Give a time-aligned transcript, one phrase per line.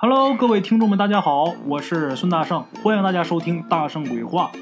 [0.00, 4.52] Hello，各位听众们，大家好，我是孙大圣，欢迎大家收听《大圣鬼话》，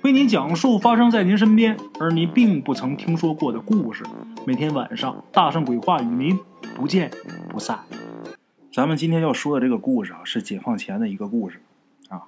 [0.00, 4.02] 为您讲述发生在您身边而您并不曾听说过的故事。
[4.46, 6.38] 每天晚上，《大圣鬼话》与您
[6.74, 7.10] 不见
[7.50, 7.80] 不散。
[8.72, 11.60] 咱们今天要说的这个故事啊，是解放前的一个故事
[12.08, 12.22] 啊。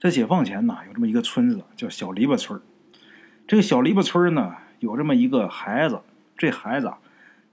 [0.00, 2.60] 在解放前呢，有这么一个村子叫小篱笆村
[3.46, 6.00] 这个小篱笆村呢，有这么一个孩子，
[6.36, 6.92] 这孩子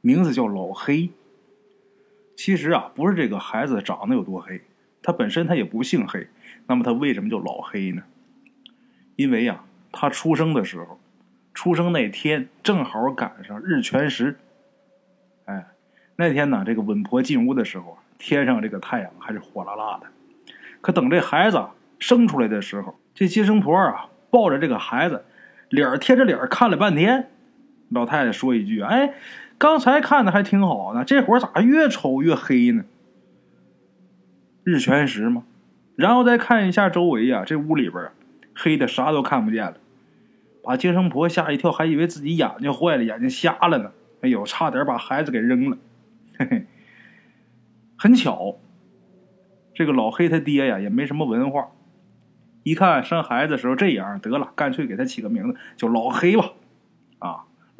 [0.02, 1.12] 名字叫老黑。
[2.44, 4.60] 其实啊，不是这个孩子长得有多黑，
[5.04, 6.28] 他本身他也不姓黑。
[6.65, 8.02] 那么他为什么叫老黑呢？
[9.15, 11.00] 因为呀，他出生的时候，
[11.54, 14.39] 出生那天正好赶上日全食。
[15.46, 15.68] 哎，
[16.15, 20.07] 那天呢，这个稳婆进屋的时候，天上这个太阳还是火辣辣的。
[20.82, 21.64] 可等这孩子
[22.00, 25.23] 生出来的时候，这接生婆啊抱着这个孩子，
[25.70, 27.29] 脸贴着脸看了半天。
[27.89, 29.14] 老太太说一句：“哎。”
[29.61, 32.83] 刚才看的还挺好呢，这会儿咋越瞅越黑呢？
[34.64, 35.44] 日全食嘛，
[35.95, 38.09] 然后再看一下周围呀，这屋里边
[38.56, 39.78] 黑的啥都看不见了，
[40.64, 43.92] 把接生婆吓一跳，还以为自己眼睛坏了，眼睛瞎了呢。
[44.22, 45.78] 哎呦，差点把孩子给扔了。
[46.39, 46.66] 嘿嘿，
[47.95, 48.58] 很巧，
[49.76, 51.67] 这个老黑他爹呀也没什么文化，
[52.64, 56.54] 一看生孩子时候这样，得了，干脆给他起个名字叫老黑吧。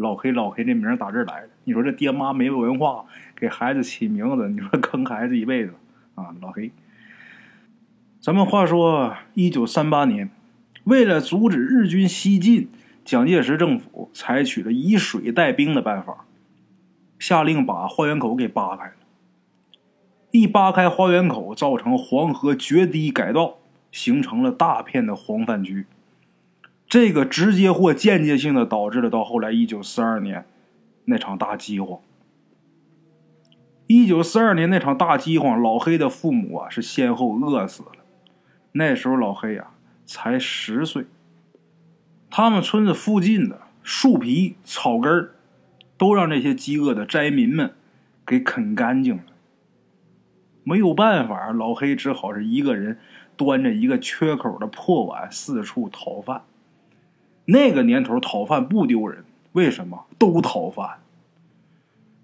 [0.02, 1.50] 老黑，老黑，这名打这儿来的。
[1.64, 5.74] 你说这爹妈没文化，给孩子起名字，你说坑孩子一辈子
[6.16, 6.34] 啊！
[6.42, 6.72] 老黑，
[8.20, 10.30] 咱们话说，一九三八年，
[10.86, 12.70] 为了阻止日军西进，
[13.06, 16.26] 蒋介石政府采取了以水带兵的办法，
[17.20, 18.94] 下令把花园口给扒开了。
[20.32, 23.60] 一扒开花园口，造成黄河决堤改道，
[23.92, 25.86] 形成了大片的黄泛区。
[26.92, 30.46] 这个直接或间接性的导致了到后来一九四二年
[31.06, 32.02] 那场大饥荒。
[33.88, 37.92] 一九四二年那场大饥荒，老黑的父母啊是先后饿死了。
[38.74, 39.72] 那时候老黑啊
[40.06, 41.06] 才十岁。
[42.30, 45.30] 他们村子附近的树皮、草根
[45.98, 47.74] 都让这些饥饿的灾民们
[48.26, 49.24] 给啃干净了。
[50.66, 53.00] 没有办法，老黑只好是一个人
[53.38, 56.42] 端着一个缺口的破碗四处讨饭。
[57.52, 61.00] 那个年头讨饭不丢人，为什么都讨饭？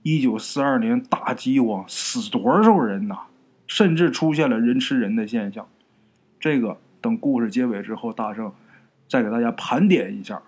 [0.01, 3.23] 一九四二年大饥荒，死多少人呐？
[3.67, 5.67] 甚至出现了人吃人的现象。
[6.39, 8.53] 这个等故事结尾之后，大圣
[9.09, 10.41] 再给大家盘点一下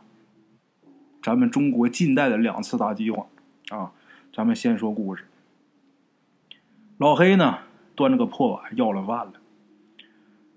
[1.21, 3.27] 咱们中国近代的两次大饥荒
[3.67, 3.91] 啊。
[4.33, 5.25] 咱们先说故事。
[6.97, 7.57] 老黑呢，
[7.95, 9.33] 端着个破碗要了饭了。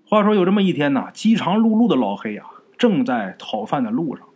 [0.07, 2.45] 话说有这么一天呐，饥肠辘辘的老黑呀。
[2.83, 4.27] 正在讨饭的路上，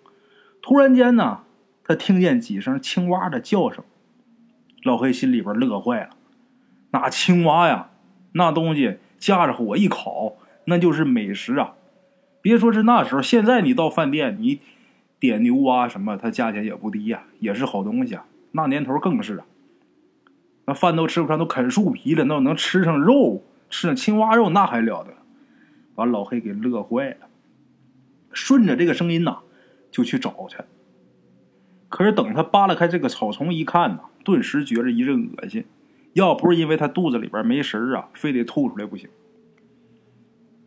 [0.62, 1.41] 突然间呢，
[1.84, 3.84] 他听见几声青蛙的叫声。
[4.84, 6.12] 老黑心里边乐坏了。
[6.91, 7.90] 那青蛙呀，
[8.31, 11.74] 那东西架着火一烤，那就是美食啊！
[12.41, 14.62] 别说是那时候，现在你到饭店，你
[15.19, 18.28] 点牛蛙什么，它价钱也不低呀，也是好东西啊。
[18.53, 19.46] 那年头更是啊，
[20.64, 25.12] 那饭都吃不上，都啃树皮了，那能吃上肉，吃上青蛙肉，那还了得！
[25.94, 27.28] 把老黑给乐坏了。
[28.47, 29.40] 顺着这个声音呐，
[29.91, 30.56] 就去找去。
[31.90, 35.66] 可是等他扒拉开这个草丛一看呐，顿时觉着一阵恶心。
[36.13, 39.09] 要不是因为他肚子里边没食啊，非得吐出来不行。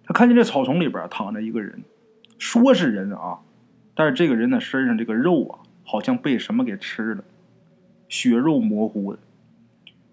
[0.05, 1.83] 他看见这草丛里边躺着一个人，
[2.37, 3.39] 说是人啊，
[3.95, 7.25] 但是这个人的身上这个肉啊，好像被什么给吃了，
[8.11, 9.19] 血肉模糊的，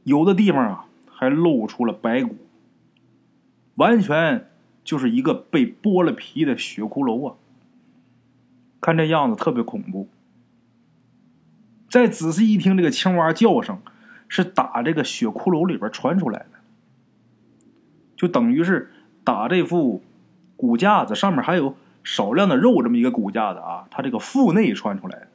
[0.05, 2.37] 有的地方啊还露出了白骨，
[3.75, 4.47] 完全
[4.85, 7.35] 就是一个被剥了皮的血骷髅啊。
[8.81, 10.07] 看这样子特别恐怖。
[11.89, 13.79] 再仔细一听，这个青蛙叫声
[14.27, 16.59] 是打这个血骷髅里边传出来的，
[18.15, 18.91] 就等于是
[19.23, 20.03] 打这副
[20.55, 25.27] 骨架子上面还有少量的肉这么一个骨架子啊，它这个腹内传出来的。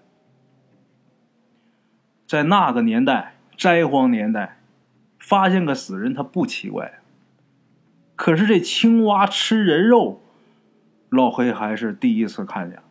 [2.26, 4.58] 在那个年代，灾荒年代，
[5.18, 7.00] 发现个死人他不奇怪，
[8.14, 10.20] 可是这青蛙吃人肉，
[11.08, 12.82] 老黑还是第一次看见。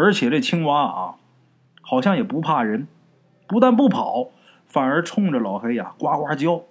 [0.00, 1.14] 而且这青蛙啊，
[1.82, 2.88] 好像也不怕人，
[3.46, 4.30] 不但不跑，
[4.64, 6.62] 反而冲着老黑呀呱呱叫。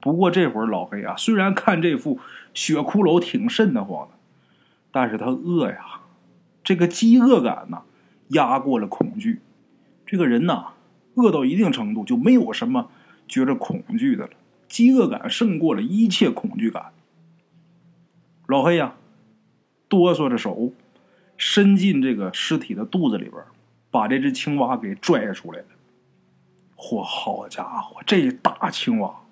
[0.00, 2.18] 不过这会儿老黑啊，虽然看这副
[2.54, 4.14] 血骷髅挺瘆得慌的，
[4.90, 6.00] 但是他饿呀，
[6.64, 7.82] 这个饥饿感呐
[8.28, 9.42] 压过了恐惧。
[10.06, 10.68] 这个人呐，
[11.16, 12.88] 饿到一定程度就没有什么
[13.28, 14.30] 觉着恐惧的了，
[14.68, 16.92] 饥饿感胜过了一切恐惧感。
[18.46, 18.94] 老黑呀，
[19.86, 20.72] 哆嗦着手。
[21.36, 23.42] 伸进这个尸体的肚子里边，
[23.90, 25.66] 把这只青蛙给拽出来了。
[26.76, 29.22] 嚯，好家伙，这大青蛙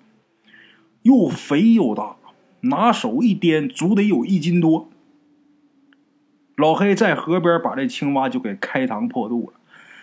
[1.03, 2.15] 又肥又大，
[2.61, 4.89] 拿手一掂，足得有一斤多。
[6.55, 9.59] 老黑在河边把这青蛙就给开膛破肚了，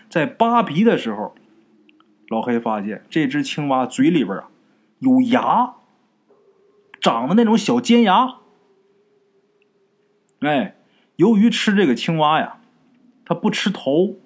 [0.08, 1.34] 在扒皮的时候，
[2.28, 4.50] 老黑发现这只青蛙嘴里边啊
[4.98, 5.74] 有牙，
[7.00, 8.36] 长的那种小尖牙。
[10.40, 10.76] 哎，
[11.22, 12.58] 由于吃这个青蛙呀，
[13.24, 14.16] 它不吃头，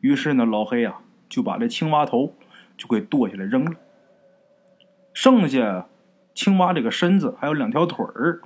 [0.00, 0.98] 于是呢，老黑呀
[1.28, 2.34] 就把这青蛙头
[2.76, 3.76] 就给剁下来扔了，
[5.12, 5.86] 剩下
[6.34, 8.40] 青蛙这个身子还有两条腿儿，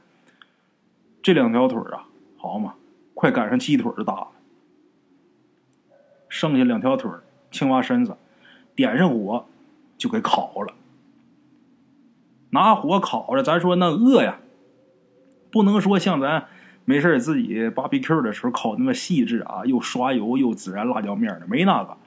[1.23, 2.05] 这两条腿儿啊，
[2.37, 2.75] 好嘛。
[3.15, 4.29] 快赶上鸡腿的大了，
[6.29, 8.19] 剩下两条腿儿青蛙身子，
[8.77, 9.47] 点上火
[9.97, 10.75] 就给烤了。
[12.51, 14.39] 拿火烤着，咱说那饿呀，
[15.51, 16.47] 不能说像咱
[16.89, 21.99] 没事自己 BBQ 的时候烤那么细致啊，又刷油又孜然辣椒面的，没那个，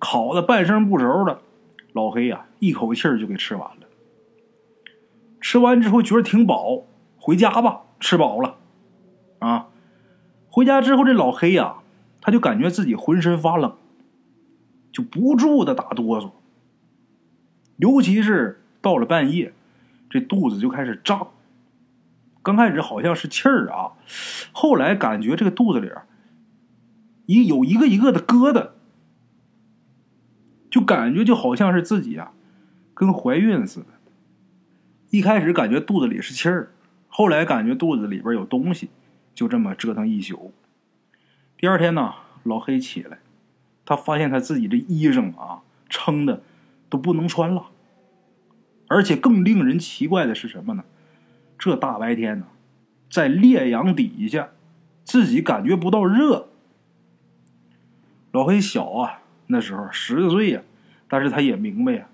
[0.00, 1.42] 烤的半生不熟的。
[1.92, 3.86] 老黑呀，一口气就给吃完了。
[5.40, 6.82] 吃完之后觉得挺饱，
[7.16, 8.56] 回家吧，吃饱了，
[9.38, 9.68] 啊。
[10.50, 11.76] 回家之后，这老黑呀，
[12.20, 13.76] 他就感觉自己浑身发冷，
[14.90, 16.32] 就不住的打哆嗦。
[17.76, 19.52] 尤其是到了半夜，
[20.10, 21.28] 这肚子就开始胀。
[22.46, 23.90] 刚开始好像是气儿啊，
[24.52, 25.90] 后来感觉这个肚子里
[27.26, 28.68] 一有一个一个的疙瘩，
[30.70, 32.30] 就感觉就好像是自己啊，
[32.94, 33.86] 跟怀孕似的。
[35.10, 36.70] 一开始感觉肚子里是气儿，
[37.08, 38.90] 后来感觉肚子里边有东西。
[39.34, 40.54] 就这么折腾一宿。
[41.58, 42.14] 第二天呢，
[42.44, 43.18] 老黑起来，
[43.84, 46.44] 他发现他自己的衣裳啊，撑的
[46.88, 47.66] 都不能穿了。
[48.86, 50.84] 而且更令人奇怪的是什么呢？
[51.58, 52.46] 这大白天呢，
[53.10, 54.50] 在烈阳底下，
[55.04, 56.48] 自己感觉不到热。
[58.32, 60.62] 老黑小啊，那时候十岁呀，
[61.08, 62.08] 但是他也明白呀，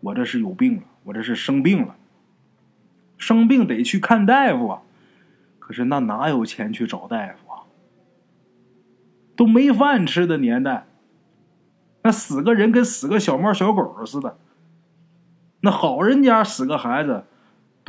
[0.00, 1.96] 我这是有病了，我这是生病了，
[3.18, 4.82] 生病得去看大夫啊。
[5.58, 7.62] 可是那哪有钱去找大夫啊？
[9.36, 10.86] 都没饭吃的年代，
[12.02, 14.36] 那死个人跟死个小猫小狗似的。
[15.62, 17.24] 那好人家死个孩子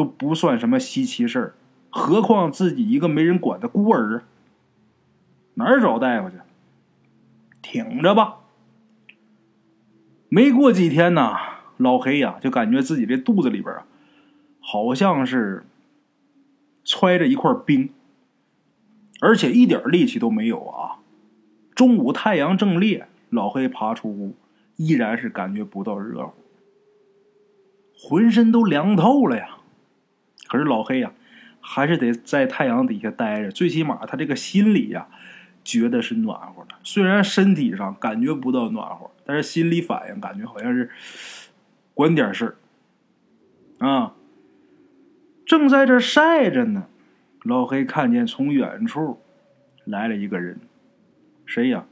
[0.04, 1.54] 都不算什么稀奇事儿，
[1.90, 4.24] 何况自己一个没人管的孤儿，
[5.56, 6.38] 哪儿找大夫去？
[7.62, 8.40] 挺着吧。
[10.30, 11.36] 没过几天呢，
[11.78, 13.86] 老黑呀就感觉自己这肚子里边啊，
[14.60, 15.66] 好像是。
[16.84, 17.92] 揣着一块冰，
[19.22, 20.98] 而且一点力气都没有啊！
[21.76, 24.36] 中午太阳正烈，老黑爬出屋，
[24.78, 26.34] 依然是感觉不到热乎，
[27.96, 29.60] 浑身都凉透了呀。
[30.48, 31.12] 可是老黑呀，
[31.60, 35.08] 还是得在太阳底下待着，最起码他这个心里呀，
[35.64, 36.76] 觉得是暖和的。
[36.84, 40.90] 虽然身体上感觉不到暖和，但是心理反应感觉好像是
[41.94, 42.46] 管点事
[43.80, 44.16] 儿啊。
[45.46, 46.88] 正在这晒着呢，
[47.44, 49.22] 老黑看见从远处
[49.84, 50.60] 来了一个人，
[51.46, 51.86] 谁呀？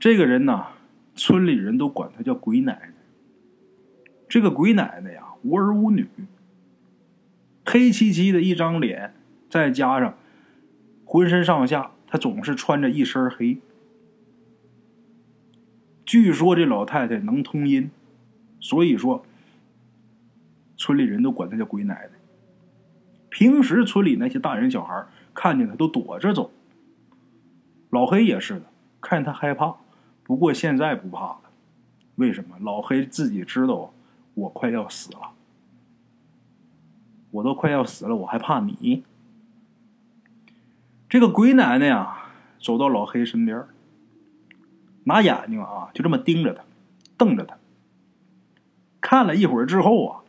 [0.00, 0.68] 这个人呐，
[1.14, 2.94] 村里人都管他叫鬼奶奶。
[4.28, 6.06] 这个鬼奶奶呀，无儿无女，
[7.64, 9.14] 黑漆漆的一张脸，
[9.48, 10.16] 再加上
[11.04, 13.58] 浑身上下，她总是穿着一身黑。
[16.04, 17.90] 据说这老太太能通阴，
[18.60, 19.24] 所以说
[20.76, 22.18] 村里人都管她叫鬼奶奶。
[23.30, 26.52] 平时村里那些大人小孩看见他都躲着走。
[27.90, 28.66] 老黑也是的，
[29.00, 29.74] 看他害怕，
[30.22, 31.40] 不过现在不怕了。
[32.16, 32.56] 为什么？
[32.60, 33.92] 老黑自己知道，
[34.34, 35.32] 我快要死了，
[37.34, 39.02] 我都快要死了，我还怕你？
[41.08, 42.28] 这个鬼奶奶呀，
[42.60, 43.66] 走到老黑身边，
[45.02, 46.62] 拿眼睛啊，就这么盯着他，
[47.18, 47.56] 瞪着他。
[49.00, 50.20] 看了一会儿之后啊，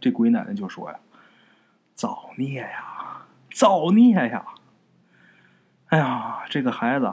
[0.00, 0.98] 这鬼奶奶就说呀。
[1.94, 3.26] 造孽呀！
[3.52, 4.46] 造孽呀！
[5.88, 7.12] 哎呀，这个孩子，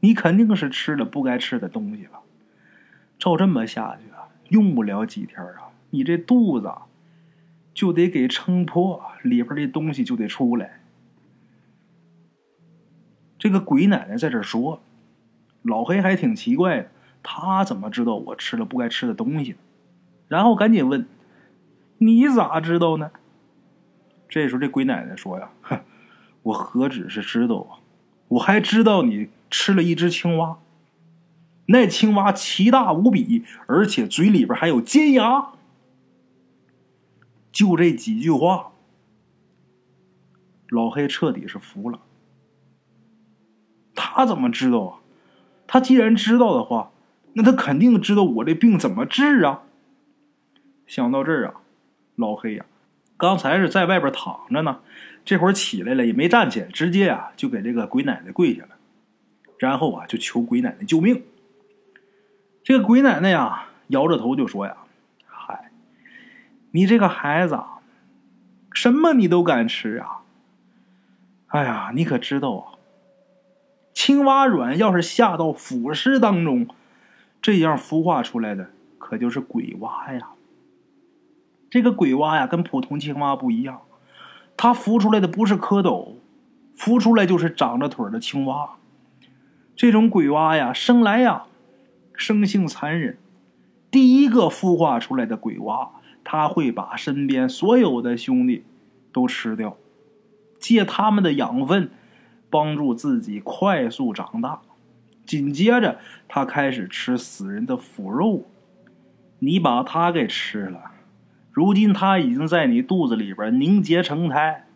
[0.00, 2.18] 你肯定是吃了不该吃的东西了。
[3.20, 6.72] 照这么下去啊，用不了几天啊，你这肚子
[7.72, 10.80] 就得给撑破，里边的东西就得出来。
[13.38, 14.82] 这个鬼奶奶在这说，
[15.62, 16.90] 老黑还挺奇怪的，
[17.22, 19.56] 他怎么知道我吃了不该吃的东西？
[20.28, 21.06] 然后赶紧问
[21.98, 23.10] ：“你咋知道呢？”
[24.28, 25.80] 这时候，这鬼奶奶说呀：“哼，
[26.42, 27.80] 我何止是知道啊，
[28.28, 30.58] 我还知道你吃了一只青蛙。
[31.66, 35.52] 那青蛙奇大无比，而且嘴里边还有尖牙。”
[37.52, 38.72] 就这几句话，
[40.68, 42.00] 老黑彻底是服了。
[43.94, 45.00] 他怎么知道啊？
[45.66, 46.92] 他既然知道的话，
[47.34, 49.62] 那他肯定知道我这病怎么治啊。
[50.86, 51.54] 想到这儿啊。
[52.16, 52.66] 老黑呀，
[53.16, 54.80] 刚才是在外边躺着呢，
[55.24, 58.76] 这会儿起来了也没站起来，直接啊就给这个鬼奶奶跪下了，
[59.58, 61.22] 然后啊就求鬼奶奶救命。
[62.62, 64.76] 这个鬼奶奶呀摇着头就说呀：“，
[66.72, 67.60] 你这个孩子，
[68.72, 70.22] 什么你都敢吃啊？
[71.48, 72.78] 哎呀，你可知道啊？
[73.92, 76.68] 青蛙卵要是下到腐尸当中，
[77.42, 80.28] 这样孵化出来的可就是鬼蛙呀。”
[81.68, 83.82] 这个鬼蛙呀，跟普通青蛙不一样，
[84.56, 86.14] 它孵出来的不是蝌蚪，
[86.76, 88.76] 孵出来就是长着腿的青蛙。
[89.74, 91.44] 这种鬼蛙呀，生来呀，
[92.14, 93.18] 生性残忍。
[93.90, 95.90] 第一个孵化出来的鬼蛙，
[96.24, 98.64] 他会把身边所有的兄弟
[99.12, 99.76] 都吃掉，
[100.58, 101.90] 借他们的养分，
[102.48, 104.60] 帮助自己快速长大。
[105.24, 105.98] 紧接着，
[106.28, 108.46] 他开始吃死人的腐肉。
[109.38, 110.90] 你把它给吃了。
[111.52, 114.66] 如今他已经在你肚子里边凝结成胎，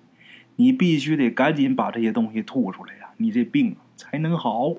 [0.56, 4.74] 你必须得赶紧把这些东西吐出来呀，你这病才能好。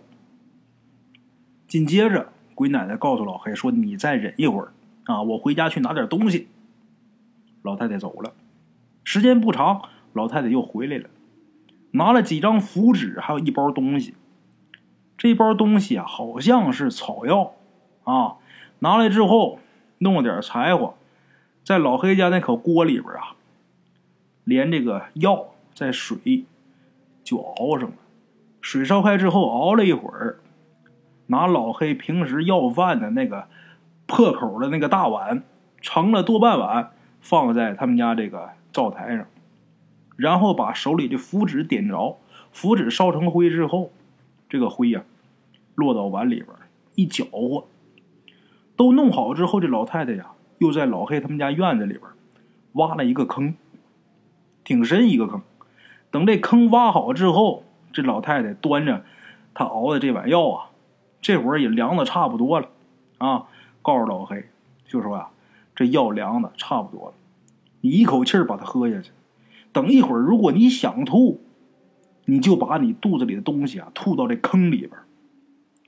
[1.67, 4.71] 紧接着，鬼奶奶告诉老黑说：“你再忍一会儿
[5.05, 6.47] 啊，我回家去拿点东西。”
[7.65, 8.31] 老太太走了，
[9.03, 9.81] 时间不长，
[10.13, 11.09] 老太太又回来了，
[11.91, 14.13] 拿了几张符纸，还有一包东西。
[15.17, 17.55] 这包东西啊，好像是草药
[18.03, 18.35] 啊，
[18.79, 19.59] 拿来之后
[19.97, 20.93] 弄了点柴火。
[21.63, 23.35] 在老黑家那口锅里边啊，
[24.43, 26.45] 连这个药在水
[27.23, 27.95] 就熬上了。
[28.61, 30.37] 水烧开之后，熬了一会儿，
[31.27, 33.47] 拿老黑平时要饭的那个
[34.05, 35.41] 破口的那个大碗
[35.81, 36.91] 盛了多半碗，
[37.25, 39.25] 放在他们家这个灶台上，
[40.15, 42.19] 然后把手里的符纸点着，
[42.51, 43.91] 符纸烧成灰之后，
[44.47, 45.03] 这个灰呀
[45.73, 46.49] 落到碗里边
[46.93, 47.65] 一搅和，
[48.75, 50.27] 都弄好之后，这老太太呀。
[50.59, 52.03] 又在老黑他们家院子里边
[52.73, 53.55] 挖了一个坑，
[54.63, 55.41] 挺深一个坑。
[56.11, 59.03] 等这坑挖好之后，这老太太端着
[59.53, 60.69] 她熬的这碗药啊，
[61.21, 62.69] 这会儿也凉的差不多了
[63.17, 63.47] 啊。
[63.81, 64.45] 告诉老黑，
[64.87, 65.31] 就说啊，
[65.75, 67.13] 这药凉的差不多了，
[67.81, 69.11] 你一口气把它喝下去。
[69.73, 71.41] 等一会儿，如果你想吐，
[72.25, 74.91] 你就把你肚子里的东西啊吐到这坑里边。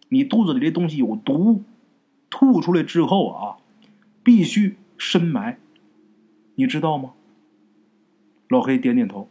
[0.10, 1.64] 你肚子里的东西有毒，
[2.30, 3.58] 吐出来之后啊。
[4.24, 5.58] 必须深埋，
[6.56, 7.14] 你知道吗？
[8.50, 9.30] 老黑点点头，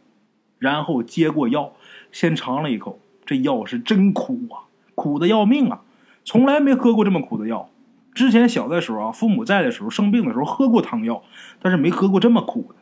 [0.59, 1.75] 然后接过药，
[2.11, 2.99] 先尝了一口。
[3.27, 5.83] 这药是真苦啊，苦的要命啊！
[6.25, 7.69] 从来没喝过这么苦的药。
[8.17, 11.23] 之前小的时候啊，父母在的时候生病的时候喝过汤药，
[11.61, 12.77] 但是没喝过这么苦的。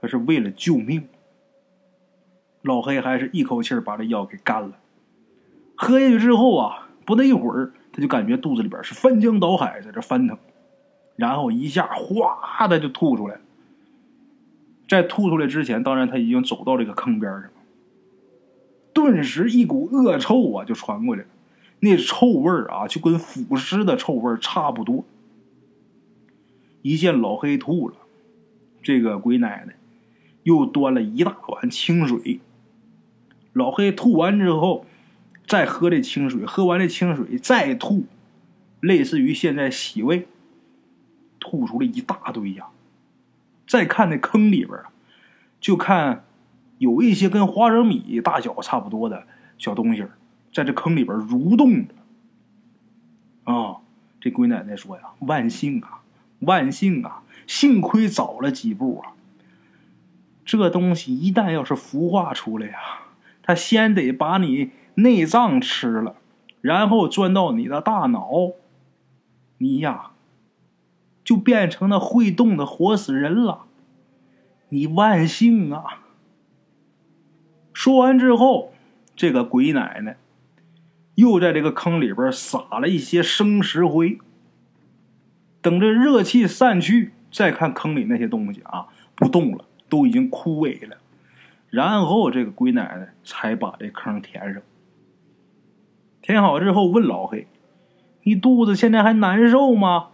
[0.00, 1.06] 可是为了救命，
[2.62, 4.72] 老黑还是一口气把这药给干了。
[5.76, 10.38] 喝下去之后啊，不大一会儿，他就感觉肚子里边是翻江倒海，在这翻腾。
[11.14, 13.38] 然后一下哗的就吐出来，
[14.88, 17.50] 在吐出来之前，当然他已经走到这个坑边上了。
[18.94, 21.28] 顿时一股恶臭啊就传过来了，
[21.80, 25.04] 那臭味儿啊就跟腐尸的臭味儿差不多。
[26.82, 27.96] 一见老黑吐了，
[28.82, 29.76] 这个鬼奶奶
[30.42, 32.40] 又端了一大碗清水。
[33.52, 34.86] 老黑吐完之后，
[35.46, 38.06] 再喝这清水，喝完这清水再吐，
[38.80, 40.26] 类似于现在洗胃。
[41.40, 42.66] 吐出了一大堆呀！
[43.66, 44.90] 再看那坑里边啊，
[45.60, 46.24] 就看
[46.78, 49.24] 有一些跟花生米大小差不多的
[49.56, 50.18] 小东西儿
[50.52, 51.94] 在这坑里边蠕动着。
[53.44, 53.76] 啊，
[54.20, 56.00] 这鬼奶奶说呀：“万幸啊，
[56.40, 57.22] 万幸啊！
[57.46, 59.12] 幸亏早了几步啊！
[60.44, 62.78] 这东西一旦要是孵化出来呀，
[63.42, 66.16] 它先得把你内脏吃了，
[66.60, 68.52] 然后钻到你的大脑，
[69.58, 70.10] 你呀。”
[71.24, 73.66] 就变成那会动的活死人了，
[74.70, 76.00] 你万幸啊！
[77.74, 78.72] 说完之后，
[79.14, 80.16] 这个鬼奶奶
[81.18, 84.18] 又在这个坑里边撒了一些生石灰。
[85.60, 90.98] 等这热气散去，再看坑里那些东西啊，不动了，都已经枯萎了。
[91.70, 94.62] 然后这个鬼奶奶才把这坑填上。
[96.22, 97.48] 填好之后，问老黑
[98.22, 100.10] ：“你肚子现在还难受吗？”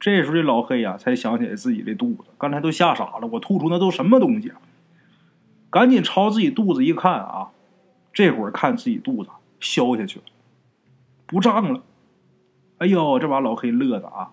[0.00, 3.28] 这时候，这老黑呀才想起来自己的肚子，刚才都吓傻了。
[3.28, 4.56] 我吐出那都什么东西啊？
[5.70, 7.50] 赶紧朝自己肚子一看啊，
[8.12, 10.24] 这会儿看自己肚子消下去了，
[11.26, 11.82] 不胀了。
[12.78, 14.32] 哎呦，这把老黑乐的啊，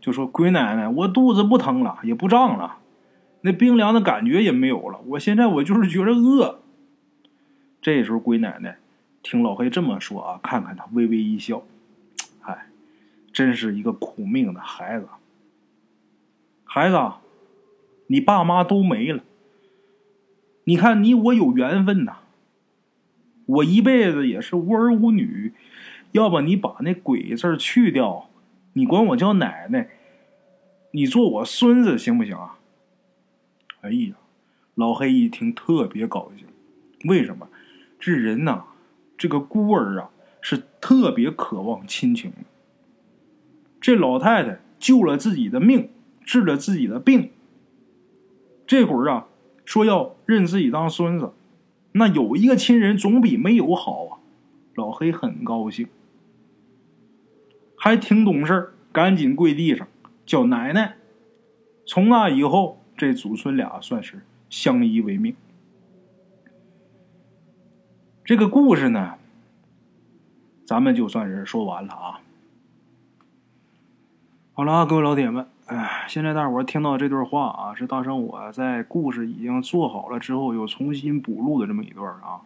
[0.00, 2.78] 就说：“鬼奶奶，我肚子不疼了，也不胀了，
[3.42, 5.00] 那冰凉的感觉也没有了。
[5.06, 6.60] 我现在我就是觉着饿。”
[7.80, 8.78] 这时候，鬼奶奶
[9.22, 11.62] 听老黑这么说啊，看看他，微微一笑。
[12.40, 12.66] 哎
[13.32, 15.08] 真是一个苦命的孩子，
[16.64, 16.98] 孩子，
[18.06, 19.22] 你爸妈都没了。
[20.64, 22.16] 你看你我有缘分呐，
[23.46, 25.52] 我一辈子也是无儿无女，
[26.12, 28.28] 要不你把那鬼字去掉，
[28.74, 29.88] 你管我叫奶奶，
[30.90, 32.58] 你做我孙子行不行啊？
[33.82, 34.14] 哎呀，
[34.74, 36.46] 老黑一听特别高兴，
[37.08, 37.48] 为什么？
[38.00, 38.64] 这人呐，
[39.16, 40.10] 这个孤儿啊，
[40.40, 42.32] 是特别渴望亲情。
[43.80, 45.88] 这老太太救了自己的命，
[46.24, 47.30] 治了自己的病。
[48.66, 49.28] 这会儿啊，
[49.64, 51.30] 说要认自己当孙子，
[51.96, 54.18] 那有一个亲人总比没有好啊。
[54.74, 55.88] 老黑很高兴，
[57.78, 59.88] 还挺懂事赶紧跪地上
[60.26, 60.96] 叫奶奶。
[61.86, 65.34] 从那以后，这祖孙俩算是相依为命。
[68.22, 69.14] 这个故事呢，
[70.66, 72.20] 咱们就算是说完了啊。
[74.52, 82.40] 好了啊，各位老铁们，哎，现在大伙听到这段话啊，是大圣我在故事已经做好了之后又重新补录的这么一段啊。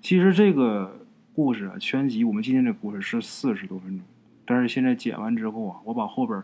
[0.00, 1.00] 其实这个
[1.34, 4.06] 故事啊，全集我们今天这故事是四十多分钟，
[4.46, 6.40] 但是现在剪完之后啊，我把后边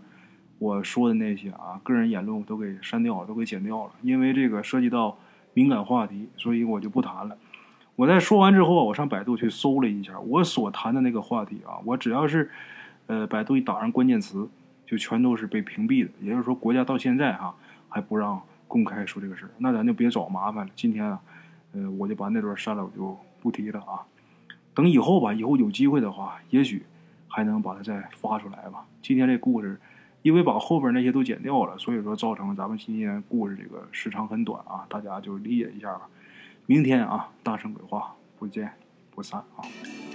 [0.58, 5.16] 我说的那些啊个人言论我都给删掉了，都给剪掉了，因为这个涉及到
[5.54, 7.38] 敏感话题，所以我就不谈了。
[7.94, 12.50] 我在说完之后，我上百度去搜了一下，我所谈的那个话题啊，我只要是
[13.06, 14.48] 呃百度一打上关键词。
[14.88, 17.54] 就全都是被屏蔽的，也就是说，国家到现在哈
[17.90, 20.73] 还不让公开说这个事儿，那咱就别找麻烦了。
[20.75, 21.21] 今天啊，
[21.75, 24.00] 呃，我就把那段删了，我就不提了啊。
[24.73, 26.87] 等以后吧，以后有机会的话，也许
[27.28, 28.87] 还能把它再发出来吧。
[29.02, 29.78] 今天这故事，
[30.23, 36.09] 因为把后边那些都剪掉了，所以说造成咱们今天故事这个时长很短啊，大家就理解一下吧。
[36.64, 38.73] 明天啊，大圣鬼话不见
[39.14, 40.07] 不散啊。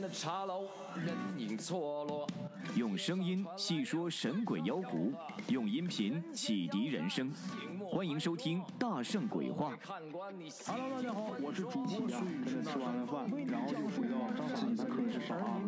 [0.00, 2.26] 的茶楼，人影错落。
[2.76, 5.12] 用声音细说神鬼妖狐，
[5.48, 7.30] 用音频启迪人生。
[7.90, 9.74] 欢迎收听《大圣鬼话》。
[10.66, 12.62] Hello，大家好，我是主播孙宇。
[12.62, 14.14] 吃完了饭，然后就回到
[14.54, 15.60] 自己的课室上啊。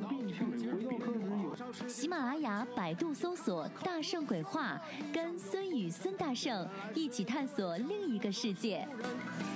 [1.88, 4.80] 喜马拉雅、百度搜索“大圣鬼话”，
[5.12, 8.88] 跟孙宇、孙大圣一起探索另一个世界。